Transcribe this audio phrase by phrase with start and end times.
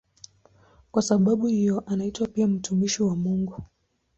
[0.91, 3.63] Kwa sababu hiyo anaitwa pia "mtumishi wa Mungu".